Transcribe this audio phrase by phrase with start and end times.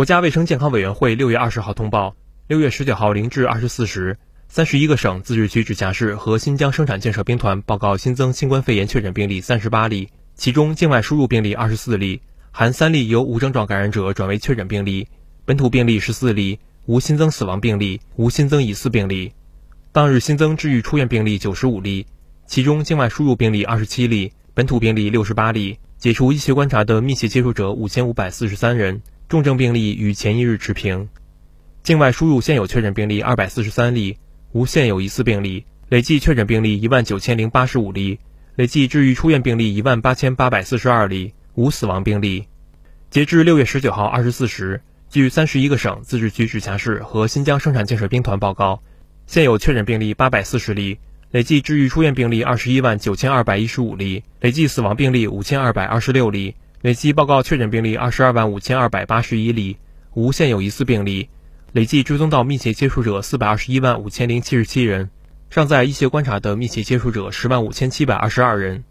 [0.00, 2.16] 国家卫生健康委员会六月二十号通报，
[2.46, 4.16] 六月十九号零至二十四时，
[4.48, 15.06] 三十一个省、自治区、直辖市和新疆生产建设兵团报告新增新冠肺炎确诊病例三十八例，其中境外输入病例二十四例，含三例由无症状感染者转为确诊病例，
[15.44, 19.30] 本土病例十四例，无新增死亡病例，无新增疑似病例。
[19.92, 22.06] 当日新增治愈出院病例九十五例，
[22.46, 29.02] 其中境外输入病例二十七例，本土病例六十八例，解除医学观察的密切接触者五千五百四十三人。
[29.30, 31.08] 重症病例与前一日持平，
[31.84, 34.18] 境外输入现有确诊病例二百四十三例，
[34.50, 38.18] 无现有疑似病例，累计确诊病例一万九千零八十五例，
[38.56, 42.48] 累计治愈出院病例一万八千八百四十二例，无死亡病例。
[43.08, 48.82] 截至六月十九号二十四时，据三十一个省、自治区、直辖市和新疆生产建设兵团报告，
[49.28, 50.98] 现有确诊病例八百四十例，
[51.30, 56.56] 累计治愈出院病例二十一万九千二百一十五例，累计死亡病例五千二百二十六例。
[56.82, 59.76] 累计报告确诊病例二十二万五千二百八十一例，
[60.14, 61.28] 无现有疑似病例。
[61.72, 65.10] 累计追踪到密切接触者四百二十一万五千零七十七人，
[65.50, 68.82] 尚在医学观察的密切接触者十万五千七百二十二人。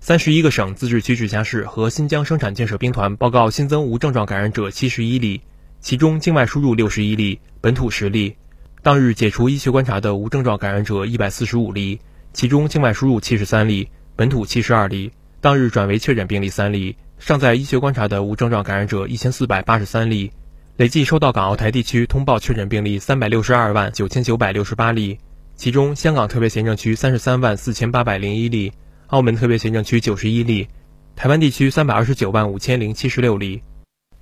[0.00, 5.40] 三十一个省、自治区、直辖市和新疆生产建设兵团报告新增无症状感染者七十一例，
[5.80, 8.36] 其中境外输入六十一例，本土十例。
[8.82, 12.00] 当日解除医学观察的无症状感染者一百四十五例，
[12.34, 15.10] 其中境外输入七十三例，本土七十二例。
[15.40, 16.96] 当日转为确诊病例三例。
[17.20, 20.32] 尚在医学观察的无症状感染者一千四百八十三例，
[20.78, 25.18] 累计收到港澳台地区通报确诊病例三百六十二万九千九百六十八例，
[25.54, 28.72] 其中香港特别行政区三十三万四千八百零一例，
[29.08, 30.66] 澳门特别行政区九十一例，
[31.14, 33.62] 台湾地区三百二十九万五千零七十六例。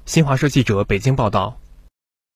[0.05, 1.57] 新华社记者北京报道。